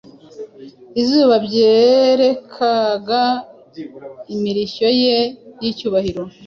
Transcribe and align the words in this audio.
Izuba 1.01 1.35
ryarekaga 1.47 3.23
imirishyo 4.33 4.87
ye 5.01 5.17
yicyubahiro 5.61 6.23